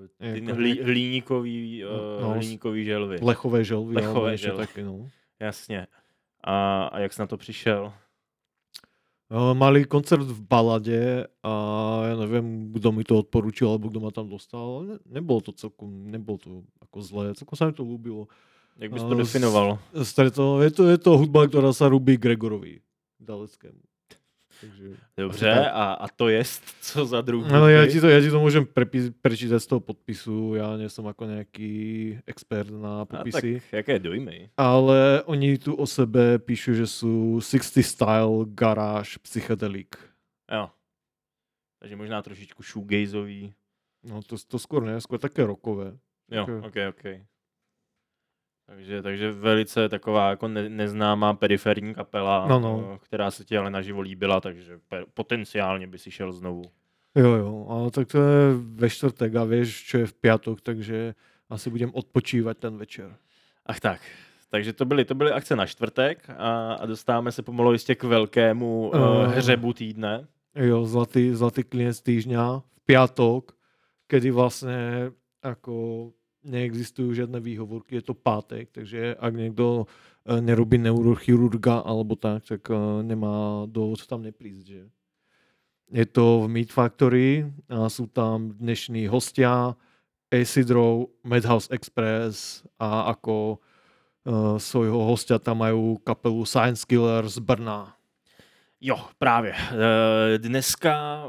uh, 0.00 0.06
ty 0.32 0.40
Jako 0.40 0.54
hlí, 0.54 0.72
hliníkový, 0.82 1.84
uh, 1.84 1.90
No, 2.22 2.28
no, 2.28 2.34
hliníkový 2.38 2.84
želvy. 2.84 3.16
Lechové 3.22 3.64
želvy. 3.64 3.94
Lechové 3.94 4.36
želvy. 4.36 4.66
Také, 4.66 4.84
no. 4.84 5.10
Jasně. 5.40 5.86
A, 6.44 6.84
a 6.86 6.98
jak 6.98 7.12
jsi 7.12 7.20
na 7.20 7.26
to 7.26 7.36
přišel? 7.36 7.92
Uh, 9.28 9.52
mali 9.52 9.84
koncert 9.84 10.24
v 10.24 10.40
balade 10.48 11.28
a 11.44 11.52
ja 12.08 12.14
neviem, 12.16 12.72
kto 12.72 12.88
mi 12.96 13.04
to 13.04 13.20
odporučil, 13.20 13.76
alebo 13.76 13.92
kto 13.92 14.00
ma 14.00 14.08
tam 14.08 14.24
dostal. 14.24 14.64
ale 14.64 14.82
Ne, 14.88 15.20
nebolo 15.20 15.44
to 15.44 15.52
celkom, 15.52 16.08
nebolo 16.08 16.40
to 16.40 16.48
ako 16.80 16.96
zlé. 17.04 17.24
Celkom 17.36 17.56
sa 17.56 17.68
mi 17.68 17.76
to 17.76 17.84
ľúbilo. 17.84 18.24
Jak 18.80 18.88
bys 18.88 19.04
to 19.04 19.12
No, 19.12 19.20
definoval? 19.20 19.68
Stretol, 20.00 20.64
je, 20.64 20.70
to, 20.72 20.82
je 20.88 20.96
to 20.96 21.18
hudba, 21.20 21.44
ktorá 21.44 21.74
sa 21.76 21.92
rúbi 21.92 22.16
Gregorovi 22.16 22.80
Daleckému. 23.20 23.87
Takže... 24.60 24.84
Dobře, 25.16 25.70
a, 25.70 25.92
a 25.92 26.08
to 26.08 26.28
jest, 26.28 26.62
co 26.80 27.06
za 27.06 27.20
druhý? 27.20 27.46
Ale 27.50 27.72
ja 27.72 27.86
ti 27.86 28.00
to, 28.02 28.10
ja 28.10 28.18
ti 28.18 28.26
to 28.26 28.42
môžem 28.42 28.66
prepis, 28.66 29.14
prečítať 29.22 29.62
z 29.62 29.68
toho 29.70 29.78
podpisu, 29.78 30.58
ja 30.58 30.74
nie 30.74 30.90
som 30.90 31.06
ako 31.06 31.30
nejaký 31.30 31.70
expert 32.26 32.66
na 32.74 33.02
a 33.02 33.06
tak 33.06 33.22
podpisy. 33.22 33.62
jaké 33.70 34.02
dojmy? 34.02 34.50
Ale 34.58 35.22
oni 35.30 35.62
tu 35.62 35.78
o 35.78 35.86
sebe 35.86 36.42
píšu, 36.42 36.74
že 36.74 36.90
sú 36.90 37.38
60 37.38 37.78
style 37.86 38.36
garage 38.50 39.22
psychedelic. 39.22 39.94
Jo. 40.50 40.74
Takže 41.78 41.94
možná 41.94 42.18
trošičku 42.22 42.58
shoegazový. 42.58 43.54
No 44.02 44.22
to, 44.26 44.34
to 44.34 44.58
skôr 44.58 44.82
ne, 44.82 44.98
skôr 44.98 45.22
také 45.22 45.46
rokové. 45.46 45.94
Jo, 46.34 46.42
Ok. 46.42 46.50
ok, 46.66 46.76
ok. 46.98 47.04
Takže, 48.68 49.02
takže 49.02 49.32
velice 49.32 49.88
taková 49.88 50.30
jako 50.30 50.48
ne, 50.48 50.68
neznámá 50.68 51.34
periferní 51.34 51.94
kapela, 51.94 52.48
No, 52.48 52.60
no. 52.60 52.90
eh, 52.94 52.98
která 53.02 53.30
se 53.30 53.44
ti 53.44 53.56
ale 53.58 53.70
naživo 53.70 54.00
líbila, 54.00 54.40
takže 54.40 54.78
potenciálně 55.14 55.86
by 55.86 55.98
si 55.98 56.10
šel 56.10 56.32
znovu. 56.32 56.62
Jo, 57.16 57.30
jo, 57.32 57.66
ale 57.68 57.90
tak 57.90 58.08
to 58.08 58.18
je 58.22 58.54
ve 58.54 58.90
čtvrtek 58.90 59.34
a 59.36 59.44
vieš, 59.44 59.82
čo 59.88 59.98
je 59.98 60.06
v 60.06 60.14
piatok, 60.14 60.60
takže 60.60 61.14
asi 61.50 61.70
budem 61.72 61.90
odpočívať 61.94 62.56
ten 62.58 62.76
večer. 62.76 63.16
Ach 63.66 63.80
tak, 63.80 64.00
takže 64.50 64.72
to 64.72 64.84
byly, 64.84 65.04
to 65.04 65.14
byly 65.14 65.32
akce 65.32 65.56
na 65.56 65.66
čtvrtek 65.66 66.30
a, 66.36 66.72
a 66.74 66.86
dostáváme 66.86 67.32
se 67.32 67.42
pomalu 67.42 67.72
jistě 67.72 67.94
k 67.94 68.04
velkému 68.04 68.88
uh, 68.88 68.94
Eh. 69.24 69.36
hřebu 69.36 69.72
týdne. 69.72 70.26
Jo, 70.54 70.84
zlatý, 70.84 71.34
zlatý 71.34 71.62
klinec 71.62 72.00
týždňa 72.02 72.58
v 72.60 72.80
piatok, 72.86 73.52
kedy 74.06 74.30
vlastne 74.30 75.10
ako 75.42 76.10
neexistujú 76.48 77.12
žiadne 77.12 77.38
výhovorky, 77.38 78.00
je 78.00 78.04
to 78.08 78.16
pátek, 78.16 78.72
takže 78.72 79.14
ak 79.14 79.32
niekto 79.36 79.84
eh, 80.24 80.40
nerobí 80.40 80.80
neurochirurga 80.80 81.84
alebo 81.84 82.16
tak, 82.16 82.48
tak 82.48 82.64
eh, 82.72 82.80
nemá 83.04 83.68
dôvod 83.68 84.00
tam 84.08 84.24
neprísť. 84.24 84.64
Že? 84.64 84.82
Je 85.88 86.06
to 86.08 86.44
v 86.44 86.46
Meat 86.52 86.72
Factory 86.72 87.48
a 87.68 87.88
sú 87.88 88.08
tam 88.08 88.52
dnešní 88.56 89.08
hostia 89.08 89.76
Acid 90.28 90.68
Row, 90.68 91.08
Madhouse 91.24 91.72
Express 91.72 92.60
a 92.76 93.08
ako 93.16 93.56
uh, 93.56 94.60
svojho 94.60 95.00
hostia 95.08 95.40
tam 95.40 95.64
majú 95.64 95.96
kapelu 96.04 96.44
Science 96.44 96.84
Killer 96.84 97.24
z 97.24 97.40
Brna. 97.40 97.97
Jo, 98.80 98.98
právě. 99.18 99.54
Eh, 99.54 100.38
Dneska 100.38 101.22
eh, 101.24 101.28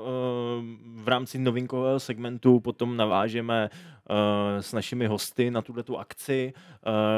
v 0.96 1.08
rámci 1.08 1.40
novinkového 1.40 2.00
segmentu 2.00 2.60
potom 2.60 2.98
navážeme 2.98 3.70
eh, 3.70 4.62
s 4.62 4.74
našimi 4.74 5.08
hosty 5.08 5.52
na 5.52 5.62
tuto 5.62 5.98
akci. 5.98 6.54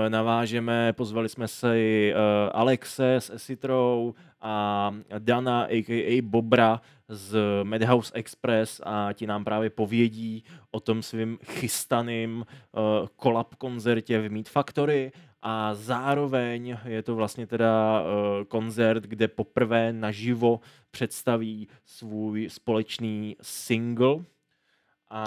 Navážeme, 0.10 0.94
pozvali 0.94 1.30
jsme 1.30 1.48
si 1.48 2.14
Alexe 2.52 3.16
s 3.16 3.30
Esitrou 3.30 4.14
a 4.42 4.92
Dana, 5.20 5.64
a.k.a. 5.64 6.22
Bobra 6.22 6.82
z 7.08 7.38
Madhouse 7.64 8.12
Express 8.16 8.82
a 8.84 9.14
ti 9.14 9.28
nám 9.28 9.44
právě 9.44 9.70
povědí 9.70 10.44
o 10.72 10.80
tom 10.80 11.04
svým 11.04 11.38
chystaným 11.46 12.46
kolab 13.16 13.56
koncertě 13.56 14.20
v 14.20 14.32
Meat 14.32 14.50
Factory 14.50 15.12
a 15.42 15.74
zároveň 15.76 16.78
je 16.86 17.04
to 17.04 17.16
vlastně 17.16 17.48
teda 17.48 18.02
uh, 18.02 18.08
koncert, 18.48 19.04
kde 19.04 19.28
poprvé 19.28 19.94
naživo 19.94 20.60
představí 20.92 21.68
svůj 21.86 22.50
společný 22.50 23.36
single 23.42 24.16
a 25.10 25.24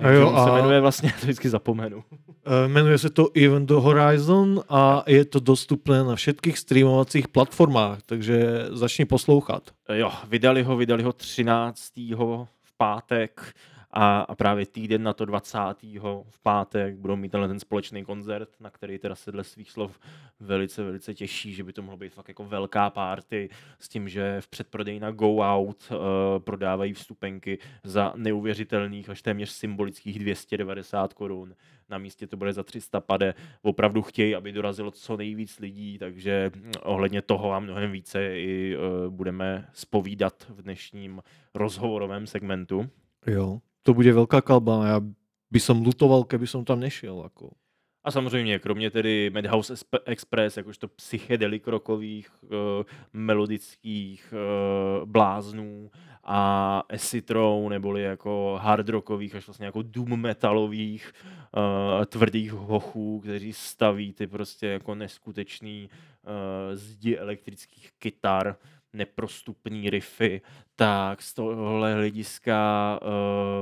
A 0.00 0.06
jak 0.06 0.14
jo, 0.14 0.28
on 0.30 0.44
se 0.44 0.50
a- 0.50 0.54
jmenuje 0.56 0.80
vlastně, 0.80 1.12
to 1.20 1.26
vždycky 1.26 1.48
zapomenu. 1.48 2.04
Eh, 2.46 2.68
Menuje 2.68 2.98
se 2.98 3.10
to 3.10 3.28
Event 3.34 3.70
Horizon 3.70 4.62
a 4.68 5.02
je 5.06 5.24
to 5.24 5.40
dostupné 5.40 6.04
na 6.04 6.14
všetkých 6.16 6.58
streamovacích 6.58 7.28
platformách, 7.28 7.98
takže 8.06 8.66
začni 8.70 9.04
poslouchat. 9.04 9.62
Eh, 9.88 9.98
Jo, 9.98 10.12
vydali 10.28 10.62
ho, 10.62 10.76
vydali 10.76 11.02
ho 11.02 11.12
13. 11.12 11.92
v 12.62 12.72
pátek 12.76 13.54
a, 13.96 14.20
a 14.20 14.34
právě 14.34 14.66
týden 14.66 15.02
na 15.02 15.12
to 15.12 15.24
20. 15.24 15.58
v 16.28 16.40
pátek 16.42 16.96
budou 16.96 17.16
mít 17.16 17.28
tenhle 17.28 17.48
ten 17.48 17.60
společný 17.60 18.04
koncert, 18.04 18.48
na 18.60 18.70
který 18.70 18.98
teda 18.98 19.14
se 19.14 19.32
dle 19.32 19.44
svých 19.44 19.70
slov 19.70 20.00
velice, 20.40 20.82
velice 20.82 21.14
těší, 21.14 21.54
že 21.54 21.64
by 21.64 21.72
to 21.72 21.82
mohlo 21.82 21.96
být 21.96 22.14
fakt 22.14 22.28
jako 22.28 22.44
velká 22.44 22.90
party 22.90 23.48
s 23.78 23.88
tím, 23.88 24.08
že 24.08 24.40
v 24.40 24.48
předprodeji 24.48 25.00
na 25.00 25.10
Go 25.10 25.36
Out 25.36 25.90
uh, 25.90 25.96
prodávají 26.38 26.92
vstupenky 26.92 27.58
za 27.84 28.12
neuvěřitelných 28.16 29.10
až 29.10 29.22
téměř 29.22 29.50
symbolických 29.50 30.18
290 30.18 31.14
korun. 31.14 31.54
Na 31.88 31.98
místě 31.98 32.26
to 32.26 32.36
bude 32.36 32.52
za 32.52 32.62
300 32.62 33.00
pade. 33.00 33.34
Opravdu 33.62 34.02
chtějí, 34.02 34.34
aby 34.34 34.52
dorazilo 34.52 34.90
co 34.90 35.16
nejvíc 35.16 35.58
lidí, 35.58 35.98
takže 35.98 36.50
mm, 36.56 36.72
ohledně 36.82 37.22
toho 37.22 37.52
a 37.52 37.60
mnohem 37.60 37.92
více 37.92 38.38
i 38.38 38.76
uh, 38.76 39.10
budeme 39.10 39.68
spovídat 39.72 40.46
v 40.48 40.62
dnešním 40.62 41.22
rozhovorovém 41.54 42.26
segmentu. 42.26 42.90
Jo. 43.26 43.60
To 43.84 43.94
bude 43.94 44.12
velká 44.12 44.40
kalba. 44.40 44.86
Já 44.86 45.00
by 45.50 45.60
som 45.60 45.84
lutoval, 45.84 46.24
keby 46.24 46.46
som 46.46 46.64
tam 46.64 46.80
nešiel. 46.80 47.20
Ako. 47.20 47.52
A 48.04 48.10
samozřejmě, 48.10 48.58
kromě 48.58 48.90
tedy 48.90 49.30
Madhouse 49.30 49.74
Express, 50.04 50.56
jakožto 50.56 50.88
psychedelik 50.88 51.68
rokových, 51.68 52.28
uh, 52.42 52.48
melodických 53.12 54.34
uh, 54.34 55.08
bláznů 55.08 55.90
a 56.24 56.82
Esitrou, 56.88 57.68
neboli 57.68 58.02
jako 58.02 58.58
hard 58.62 58.88
rockových, 58.88 59.34
až 59.34 59.46
vlastně 59.46 59.66
jako 59.66 59.82
doom 59.82 60.20
metalových 60.20 61.12
uh, 61.56 62.04
tvrdých 62.04 62.52
hochů, 62.52 63.20
kteří 63.20 63.52
staví 63.52 64.12
ty 64.12 64.26
prostě 64.26 64.66
jako 64.66 64.94
neskutečný 64.94 65.88
uh, 65.88 66.30
zdi 66.74 67.16
elektrických 67.16 67.90
kytar, 67.98 68.56
neprostupný 68.94 69.90
riffy, 69.90 70.40
tak 70.76 71.22
z 71.22 71.34
tohohle 71.34 71.94
hlediska 71.94 73.00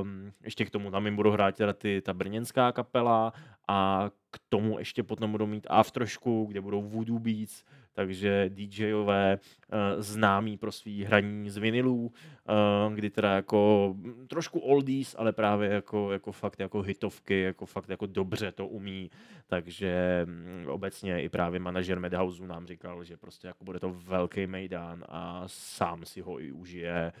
um, 0.01 0.31
ještě 0.43 0.65
k 0.65 0.69
tomu 0.69 0.91
tam 0.91 1.05
jim 1.05 1.15
budou 1.15 1.31
hrát 1.31 1.55
teda 1.55 1.73
ty, 1.73 2.01
ta 2.01 2.13
brněnská 2.13 2.71
kapela 2.71 3.33
a 3.67 4.09
k 4.31 4.39
tomu 4.49 4.79
ještě 4.79 5.03
potom 5.03 5.31
budou 5.31 5.45
mít 5.45 5.67
aftrošku, 5.69 6.45
kde 6.45 6.61
budou 6.61 6.81
voodoo 6.81 7.19
beats, 7.19 7.63
takže 7.93 8.49
DJové 8.49 9.37
uh, 9.37 10.01
známí 10.01 10.57
pro 10.57 10.71
svý 10.71 11.03
hraní 11.03 11.49
z 11.49 11.57
vinilů, 11.57 12.05
uh, 12.05 12.93
kdy 12.93 13.09
teda 13.09 13.35
jako 13.35 13.93
trošku 14.27 14.59
oldies, 14.59 15.15
ale 15.19 15.33
právě 15.33 15.69
jako, 15.69 16.11
jako 16.11 16.31
fakt 16.31 16.59
jako 16.59 16.81
hitovky, 16.81 17.41
jako 17.41 17.65
fakt 17.65 17.89
jako 17.89 18.05
dobře 18.05 18.51
to 18.51 18.67
umí, 18.67 19.11
takže 19.47 20.25
um, 20.27 20.69
obecně 20.69 21.23
i 21.23 21.29
právě 21.29 21.59
manažer 21.59 21.99
Madhouse 21.99 22.47
nám 22.47 22.67
říkal, 22.67 23.03
že 23.03 23.17
prostě 23.17 23.47
jako 23.47 23.63
bude 23.63 23.79
to 23.79 23.89
velký 23.89 24.47
mejdán 24.47 25.03
a 25.09 25.43
sám 25.47 26.05
si 26.05 26.21
ho 26.21 26.41
i 26.41 26.51
užije, 26.51 27.11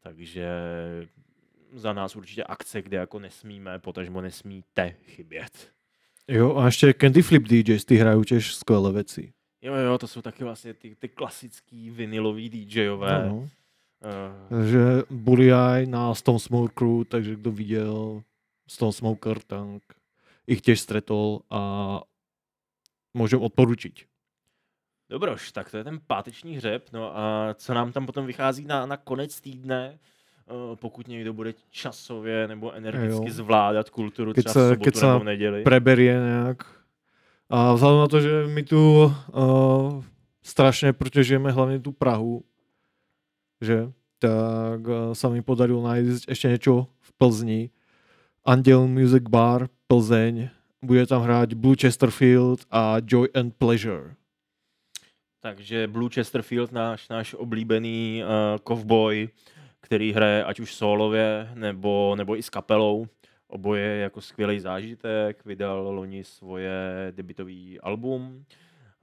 takže 0.00 0.48
za 1.72 1.92
nás 1.92 2.16
určitě 2.16 2.44
akce, 2.44 2.82
kde 2.82 2.96
jako 2.96 3.18
nesmíme, 3.18 3.78
potažmo 3.78 4.20
nesmíte 4.20 4.94
chybět. 5.04 5.72
Jo, 6.28 6.56
a 6.56 6.66
ještě 6.66 6.94
Candy 7.00 7.22
Flip 7.22 7.42
DJs, 7.42 7.84
ty 7.84 7.96
hrají 7.96 8.24
těž 8.24 8.54
skvělé 8.54 8.92
věci. 8.92 9.32
Jo, 9.62 9.74
jo, 9.74 9.98
to 9.98 10.06
jsou 10.06 10.22
taky 10.22 10.44
vlastně 10.44 10.74
ty, 10.74 10.96
ty 10.98 11.08
klasický 11.08 11.90
vinilový 11.90 12.48
DJové. 12.48 13.28
No, 13.28 13.28
no. 13.28 13.36
Uh. 13.36 13.48
Takže 14.48 14.78
byli 15.10 15.52
aj 15.52 15.86
na 15.86 16.14
Stone 16.14 16.38
Smoke 16.38 16.74
Crew, 16.74 17.04
takže 17.04 17.36
kdo 17.36 17.50
viděl 17.52 18.22
Stone 18.68 18.92
Smoker, 18.92 19.38
tak 19.40 19.82
ich 20.46 20.60
těž 20.60 20.80
stretol 20.80 21.40
a 21.50 22.00
můžem 23.14 23.40
odporučit. 23.40 23.94
Dobroš, 25.10 25.52
tak 25.52 25.70
to 25.70 25.76
je 25.76 25.84
ten 25.84 26.00
páteční 26.06 26.56
hřeb. 26.56 26.88
No 26.92 27.18
a 27.18 27.54
co 27.54 27.74
nám 27.74 27.92
tam 27.92 28.06
potom 28.06 28.26
vychází 28.26 28.64
na, 28.64 28.86
na 28.86 28.96
konec 28.96 29.40
týdne, 29.40 29.98
uh, 30.50 30.76
pokud 30.76 31.08
někdo 31.08 31.32
bude 31.32 31.54
časově 31.70 32.48
nebo 32.48 32.72
energicky 32.72 33.28
jo. 33.28 33.32
zvládat 33.34 33.90
kulturu 33.90 34.32
třeba 34.32 34.76
keď 34.76 34.96
sobotu 34.96 35.12
nebo 35.12 35.24
neděli. 35.24 35.62
preberie 35.62 36.14
nějak. 36.14 36.81
A 37.54 37.74
vzhledem 37.74 37.98
na 37.98 38.08
to, 38.08 38.20
že 38.20 38.46
my 38.46 38.62
tu 38.62 39.04
uh, 39.04 40.04
strašně, 40.42 40.92
protože 40.92 41.24
žijeme 41.24 41.52
hlavně 41.52 41.80
tu 41.80 41.92
Prahu, 41.92 42.44
že, 43.60 43.92
tak 44.18 44.80
uh, 44.80 45.12
se 45.12 45.28
mi 45.28 45.42
podarilo 45.42 45.82
najít 45.82 46.28
ještě 46.28 46.48
něco 46.48 46.86
v 47.00 47.12
Plzni. 47.12 47.70
Anděl 48.44 48.88
Music 48.88 49.22
Bar, 49.28 49.68
Plzeň, 49.86 50.48
bude 50.82 51.06
tam 51.06 51.22
hrát 51.22 51.52
Blue 51.52 51.76
Chesterfield 51.80 52.60
a 52.70 52.96
Joy 53.06 53.28
and 53.34 53.54
Pleasure. 53.58 54.14
Takže 55.40 55.86
Blue 55.86 56.10
Chesterfield, 56.10 56.72
náš, 56.72 57.08
náš 57.08 57.34
oblíbený 57.34 58.22
uh, 58.24 58.58
cowboy, 58.68 59.28
který 59.80 60.12
hraje 60.12 60.44
ať 60.44 60.60
už 60.60 60.74
solově 60.74 61.50
nebo, 61.54 62.14
nebo 62.16 62.36
i 62.36 62.42
s 62.42 62.50
kapelou. 62.50 63.06
Oboje 63.52 63.96
jako 63.96 64.20
skvělý 64.20 64.60
zážitek, 64.60 65.44
vydal 65.44 65.94
loni 65.94 66.24
svoje 66.24 66.72
debitový 67.10 67.80
album. 67.80 68.44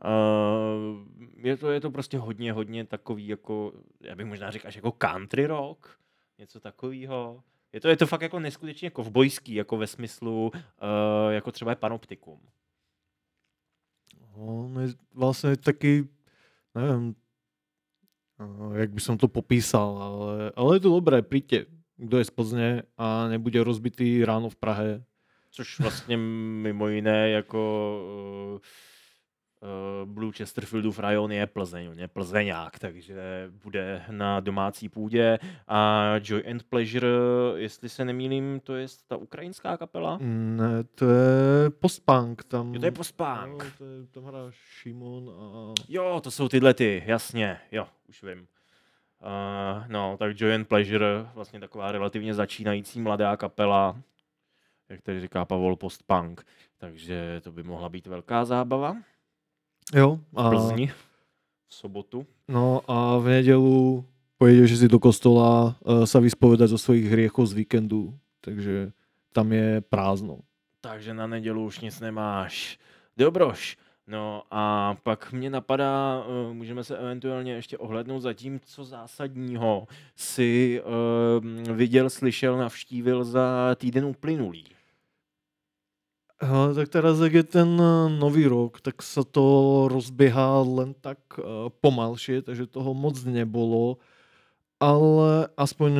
Uh, 0.05 1.05
je, 1.37 1.57
to, 1.57 1.71
je 1.71 1.81
to 1.81 1.91
prostě 1.91 2.17
hodně, 2.17 2.53
hodně 2.53 2.85
takový 2.85 3.27
jako, 3.27 3.73
já 4.01 4.15
bych 4.15 4.25
možná 4.25 4.51
řekl 4.51 4.67
až 4.67 4.75
jako 4.75 4.91
country 4.91 5.45
rock, 5.45 5.99
něco 6.37 6.59
takového. 6.59 7.43
Je 7.73 7.81
to, 7.81 7.87
je 7.87 7.97
to 7.97 8.07
fakt 8.07 8.21
jako 8.21 8.39
neskutečně 8.39 8.89
kovbojský, 8.89 9.53
jako 9.53 9.77
ve 9.77 9.87
smyslu, 9.87 10.51
uh, 10.53 10.59
jako 11.29 11.51
třeba 11.51 11.71
je 11.71 11.75
Panoptikum. 11.75 12.39
No, 14.37 14.71
vlastně 15.13 15.57
taky, 15.57 16.07
nevím, 16.75 17.15
jak 18.73 18.89
by 18.89 19.01
som 19.01 19.17
to 19.17 19.27
popísal, 19.27 19.97
ale, 20.01 20.51
ale 20.55 20.75
je 20.75 20.79
to 20.79 20.89
dobré, 20.89 21.21
príďte, 21.21 21.65
kdo 21.99 22.17
je 22.17 22.25
z 22.25 22.29
Plzně 22.29 22.83
a 22.97 23.27
nebude 23.27 23.63
rozbitý 23.63 24.25
ráno 24.25 24.49
v 24.49 24.55
Prahe. 24.55 25.03
Což 25.51 25.79
vlastně 25.79 26.17
mimo 26.17 26.87
jiné 26.87 27.29
jako 27.29 28.03
uh, 28.53 28.59
Blue 30.05 30.31
Chesterfieldův 30.31 30.99
rajon 30.99 31.31
je 31.31 31.47
Plzeň, 31.47 31.91
je 31.95 32.07
plzeňák, 32.07 32.79
takže 32.79 33.15
bude 33.63 34.05
na 34.11 34.39
domácí 34.39 34.89
půdě 34.89 35.39
a 35.67 36.11
Joy 36.23 36.43
and 36.51 36.63
Pleasure, 36.63 37.07
jestli 37.55 37.89
se 37.89 38.05
nemýlím, 38.05 38.59
to 38.63 38.75
je 38.75 38.87
ta 39.07 39.17
ukrajinská 39.17 39.77
kapela? 39.77 40.17
Ne, 40.21 40.83
to 40.83 41.05
je 41.05 41.69
postpunk. 41.69 42.43
Tam, 42.43 42.73
jo, 42.73 42.79
to 42.79 42.85
je 42.85 42.91
postpunk. 42.91 43.63
No, 43.63 43.71
to 43.77 43.85
je, 43.85 44.07
tam 44.11 44.23
hrá 44.23 44.39
Šimon 44.49 45.29
a... 45.29 45.73
Jo, 45.89 46.21
to 46.23 46.31
jsou 46.31 46.49
tyhle 46.49 46.73
ty, 46.73 47.03
jasně, 47.05 47.59
jo, 47.71 47.87
už 48.09 48.23
vím. 48.23 48.47
Uh, 49.19 49.83
no, 49.87 50.15
tak 50.17 50.41
Joy 50.41 50.55
and 50.55 50.67
Pleasure, 50.67 51.27
vlastně 51.33 51.59
taková 51.59 51.91
relativně 51.91 52.33
začínající 52.33 53.01
mladá 53.01 53.37
kapela, 53.37 53.95
jak 54.89 55.01
tady 55.01 55.21
říká 55.21 55.45
Pavol, 55.45 55.75
postpunk. 55.75 56.45
Takže 56.77 57.41
to 57.43 57.51
by 57.51 57.63
mohla 57.63 57.89
být 57.89 58.07
velká 58.07 58.45
zábava. 58.45 58.97
Jo. 59.93 60.19
A... 60.35 60.47
V 60.47 60.49
Plzni 60.49 60.87
v 61.67 61.75
sobotu. 61.75 62.25
No 62.47 62.81
a 62.87 63.17
v 63.17 63.25
nedělu 63.27 64.05
pojedeš 64.37 64.79
si 64.79 64.87
do 64.87 64.99
kostola 64.99 65.75
uh, 65.83 66.07
sa 66.07 66.23
vyspovedať 66.23 66.71
zo 66.73 66.79
svojich 66.79 67.11
hriechov 67.11 67.45
z 67.51 67.53
víkendu. 67.53 68.15
Takže 68.41 68.95
tam 69.35 69.51
je 69.53 69.81
prázdno. 69.81 70.39
Takže 70.81 71.13
na 71.13 71.27
nedělu 71.27 71.65
už 71.65 71.79
nic 71.79 71.99
nemáš. 71.99 72.79
Dobroš. 73.17 73.77
No 74.09 74.43
a 74.51 74.95
pak 75.03 75.31
mě 75.31 75.49
napadá, 75.49 76.23
uh, 76.25 76.53
můžeme 76.53 76.83
se 76.83 76.97
eventuálně 76.97 77.53
ještě 77.53 77.77
ohlednout 77.77 78.21
za 78.21 78.33
tím, 78.33 78.59
co 78.59 78.83
zásadního 78.83 79.87
si 80.15 80.81
uh, 80.81 81.75
viděl, 81.75 82.09
slyšel, 82.09 82.57
navštívil 82.57 83.23
za 83.23 83.75
týden 83.75 84.05
uplynulý. 84.05 84.65
Tak 86.75 86.89
teraz, 86.89 87.19
jak 87.19 87.33
je 87.33 87.43
ten 87.43 87.81
eh, 87.81 88.09
nový 88.19 88.47
rok, 88.47 88.81
tak 88.81 89.03
se 89.03 89.19
to 89.31 89.87
rozběhá 89.91 90.61
len 90.61 90.95
tak 91.01 91.19
pomalšie, 91.81 92.41
takže 92.41 92.67
toho 92.67 92.93
moc 92.93 93.23
nebolo. 93.23 93.97
Ale 94.79 95.51
aspoň 95.57 95.91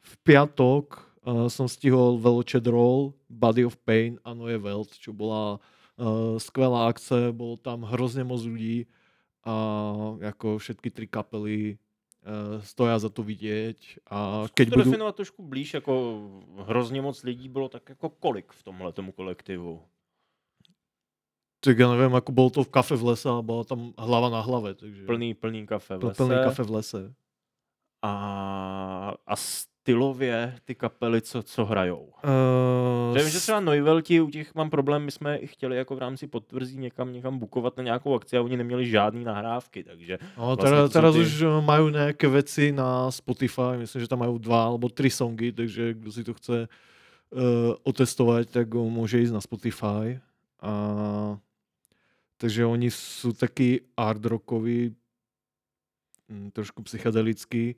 v 0.00 0.14
piatok 0.20 1.08
som 1.48 1.64
stihol 1.72 2.20
Velochet 2.20 2.66
Roll, 2.68 3.16
Body 3.32 3.64
of 3.64 3.80
Pain 3.80 4.20
a 4.24 4.36
Noje 4.36 4.58
Welt, 4.60 4.92
čo 4.92 5.16
bola 5.16 5.56
uh, 5.98 6.38
skvelá 6.38 6.88
akce, 6.88 7.32
bolo 7.32 7.56
tam 7.56 7.82
hrozně 7.82 8.24
moc 8.24 8.42
ľudí 8.42 8.86
a 9.44 9.86
jako 10.20 10.58
všetky 10.58 10.90
tři 10.90 11.06
kapely 11.06 11.78
uh, 12.26 12.62
stoja 12.62 12.98
za 12.98 13.08
to 13.08 13.22
vidět. 13.22 13.76
A 14.10 14.44
keď 14.54 14.68
to 14.68 14.76
budu... 14.76 14.90
definovat 14.90 15.16
trošku 15.16 15.42
blíž, 15.42 15.74
jako 15.74 16.20
hrozně 16.56 17.02
moc 17.02 17.22
lidí 17.22 17.48
bylo, 17.48 17.68
tak 17.68 17.88
jako 17.88 18.08
kolik 18.08 18.52
v 18.52 18.62
tomhle 18.62 18.92
tomu 18.92 19.12
kolektivu? 19.12 19.82
Tak 21.60 21.78
já 21.78 21.94
nevím, 21.94 22.14
jako 22.14 22.32
bylo 22.32 22.50
to 22.50 22.64
v 22.64 22.68
kafe 22.68 22.96
v 22.96 23.04
lese 23.04 23.28
a 23.30 23.42
byla 23.42 23.64
tam 23.64 23.92
hlava 23.98 24.28
na 24.28 24.40
hlavě. 24.40 24.74
Takže... 24.74 25.06
Plný, 25.06 25.34
plný 25.34 25.66
kafe 25.66 25.96
v 25.96 26.04
lese. 26.04 26.16
Plný 26.16 26.36
kafe 26.44 26.62
v 26.62 26.70
lese. 26.70 27.14
A, 28.02 29.14
a 29.26 29.36
stylově 29.86 30.54
ty 30.64 30.74
kapely, 30.74 31.20
co, 31.20 31.42
co 31.42 31.64
hrajou? 31.64 32.12
Uh, 33.10 33.18
Vím, 33.18 33.28
že 33.28 33.38
třeba 33.38 33.60
Neuvelti, 33.60 34.20
u 34.20 34.30
těch 34.30 34.54
mám 34.54 34.70
problém, 34.70 35.04
my 35.04 35.10
jsme 35.10 35.36
i 35.36 35.46
chtěli 35.46 35.76
jako 35.76 35.96
v 35.96 35.98
rámci 35.98 36.26
potvrzí 36.26 36.78
někam, 36.78 37.12
někam 37.12 37.38
bukovat 37.38 37.76
na 37.76 37.82
nějakou 37.82 38.14
akci 38.14 38.36
a 38.36 38.42
oni 38.42 38.56
neměli 38.56 38.86
žádný 38.86 39.24
nahrávky, 39.24 39.84
takže... 39.84 40.18
No, 40.38 40.46
vlastně 40.46 40.64
teraz, 40.64 40.92
teraz 40.92 41.14
ty... 41.14 41.20
už 41.20 41.42
eh, 41.42 41.60
mají 41.60 41.92
nějaké 41.92 42.28
věci 42.28 42.72
na 42.72 43.10
Spotify, 43.10 43.76
myslím, 43.76 44.02
že 44.02 44.08
tam 44.08 44.18
mají 44.18 44.38
dva 44.38 44.72
nebo 44.72 44.88
tři 44.88 45.10
songy, 45.10 45.52
takže 45.52 45.94
kdo 45.94 46.12
si 46.12 46.24
to 46.24 46.34
chce 46.34 46.68
uh, 47.30 47.40
otestovat, 47.82 48.50
tak 48.50 48.74
ho 48.74 48.90
může 48.90 49.18
jít 49.18 49.32
na 49.32 49.40
Spotify. 49.40 50.20
A... 50.60 51.38
Takže 52.36 52.64
oni 52.64 52.90
jsou 52.90 53.32
taky 53.32 53.80
hard 53.98 54.24
rockoví, 54.24 54.94
hm, 56.28 56.50
trošku 56.50 56.82
psychedelický. 56.82 57.74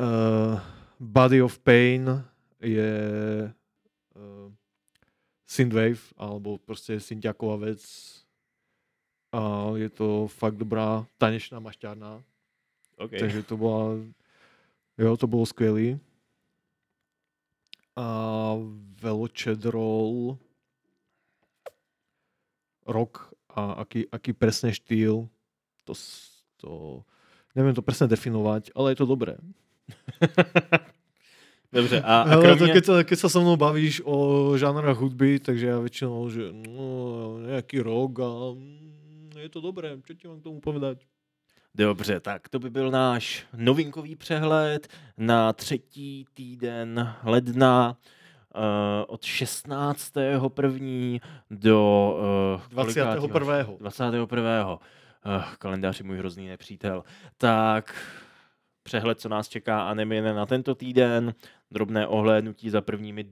Uh, 0.00 0.60
Body 1.00 1.42
of 1.42 1.58
Pain 1.58 2.24
je 2.60 2.92
uh, 4.14 4.52
synthwave, 5.46 6.00
alebo 6.16 6.58
prostě 6.58 7.00
syntiaková 7.00 7.56
věc. 7.56 8.10
A 9.32 9.70
je 9.76 9.90
to 9.90 10.28
fakt 10.28 10.56
dobrá 10.56 11.06
tanečná 11.18 11.60
mašťárna. 11.60 12.22
Okay. 12.96 13.20
Takže 13.20 13.42
to 13.42 13.56
byla, 13.56 13.90
jo, 14.98 15.16
to 15.16 15.26
bylo 15.26 15.46
skvělý. 15.46 16.00
A 17.96 18.54
Veloched 19.02 19.64
Roll 19.64 20.38
rock 22.86 23.34
a 23.48 23.72
aký, 23.72 24.08
aký 24.12 24.32
presne 24.32 24.74
štýl, 24.74 25.28
to, 25.84 25.92
to 26.56 27.04
nevím 27.54 27.74
to 27.74 27.82
přesně 27.82 28.06
definovat, 28.06 28.64
ale 28.74 28.90
je 28.90 28.96
to 28.96 29.06
dobré. 29.06 29.36
Dobře, 31.72 32.02
a, 32.02 32.20
a 32.20 32.40
kromě... 32.40 32.56
to, 32.56 32.66
keď, 32.72 32.84
keď 33.04 33.18
sa 33.18 33.28
so 33.28 33.40
mnou 33.40 33.56
bavíš 33.56 34.02
o 34.04 34.58
žánrach 34.58 34.98
hudby, 34.98 35.38
takže 35.38 35.66
já 35.66 35.78
většinou, 35.78 36.30
že 36.30 36.42
no, 36.52 37.38
nějaký 37.46 37.80
rok 37.80 38.20
a 38.20 38.28
mm, 38.54 39.30
je 39.38 39.48
to 39.48 39.60
dobré, 39.60 39.96
co 40.06 40.14
ti 40.14 40.28
mám 40.28 40.40
k 40.40 40.42
tomu 40.42 40.60
povedať? 40.60 40.98
Dobře, 41.74 42.20
tak 42.20 42.48
to 42.48 42.58
by 42.58 42.70
byl 42.70 42.90
náš 42.90 43.46
novinkový 43.56 44.16
přehled 44.16 44.88
na 45.18 45.52
třetí 45.52 46.26
týden 46.34 47.14
ledna 47.24 47.96
uh, 48.54 48.62
od 49.06 49.24
16. 49.24 50.12
první 50.48 51.20
do 51.50 52.14
uh, 52.54 52.68
21. 52.68 53.66
21. 53.78 54.74
Uh, 54.74 54.80
kalendář 55.58 55.98
je 55.98 56.04
můj 56.04 56.18
hrozný 56.18 56.48
nepřítel. 56.48 57.04
Tak 57.38 57.94
přehled, 58.90 59.20
co 59.20 59.28
nás 59.28 59.48
čeká 59.48 59.82
anime 59.82 60.34
na 60.34 60.46
tento 60.46 60.74
týden, 60.74 61.34
drobné 61.70 62.06
ohlédnutí 62.06 62.70
za 62.70 62.80
prvními 62.80 63.24
uh, 63.24 63.30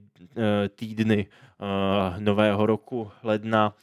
týdny 0.75 1.27
uh, 1.27 2.19
nového 2.19 2.65
roku, 2.65 3.11
ledna. 3.23 3.73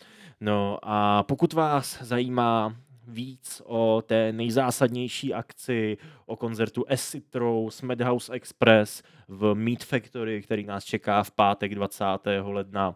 No 0.40 0.78
a 0.82 1.22
pokud 1.22 1.52
vás 1.52 2.02
zajímá 2.02 2.76
víc 3.06 3.62
o 3.64 4.02
té 4.06 4.32
nejzásadnější 4.32 5.34
akci, 5.34 5.98
o 6.26 6.36
koncertu 6.36 6.84
S-Citrou 6.88 7.70
Madhouse 7.82 8.32
Express 8.32 9.02
v 9.28 9.54
Meat 9.54 9.84
Factory, 9.84 10.42
který 10.42 10.64
nás 10.64 10.84
čeká 10.84 11.22
v 11.22 11.30
pátek 11.30 11.74
20. 11.74 12.04
ledna, 12.42 12.94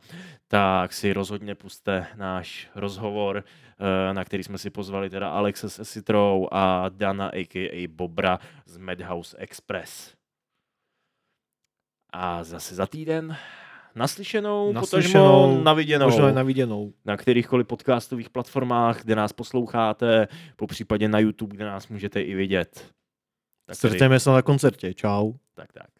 tak 0.49 0.93
si 0.93 1.13
rozhodně 1.13 1.55
puste 1.55 2.07
náš 2.17 2.69
rozhovor, 2.75 3.45
eh, 3.45 4.15
na 4.15 4.25
který 4.25 4.43
jsme 4.43 4.59
si 4.59 4.71
pozvali 4.71 5.11
teda 5.11 5.31
Alexe 5.31 5.71
s 5.71 5.79
S-Citrou 5.79 6.49
a 6.53 6.89
Dana 6.89 7.29
a.k.a. 7.29 7.89
Bobra 7.89 8.39
z 8.67 8.77
Madhouse 8.77 9.37
Express. 9.37 10.15
A 12.13 12.45
zase 12.45 12.75
za 12.75 12.87
týden 12.87 13.37
naslyšenou, 13.95 14.73
naslyšenou 14.73 15.63
na 15.63 15.73
viděnou. 15.73 16.07
Možná 16.07 16.33
na 16.33 16.43
viděnou. 16.43 16.93
Na 17.05 17.17
kterýchkoliv 17.17 17.67
podcastových 17.67 18.31
platformách, 18.31 19.03
kde 19.05 19.15
nás 19.15 19.33
posloucháte, 19.33 20.29
po 20.57 20.67
případě 20.67 21.09
na 21.09 21.19
YouTube, 21.19 21.57
kde 21.57 21.65
nás 21.65 21.89
můžete 21.89 22.23
i 22.23 22.35
vidět. 22.35 22.87
Tak 23.67 23.77
Srdceme 23.77 24.21
se 24.21 24.31
na 24.31 24.43
koncertě. 24.43 24.95
Čau. 24.95 25.33
Tak, 25.55 25.73
tak. 25.73 26.00